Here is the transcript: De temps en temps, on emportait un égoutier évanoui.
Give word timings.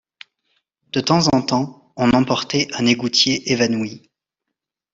De 0.93 0.99
temps 0.99 1.27
en 1.31 1.43
temps, 1.43 1.93
on 1.95 2.09
emportait 2.13 2.67
un 2.73 2.87
égoutier 2.87 3.51
évanoui. 3.51 4.09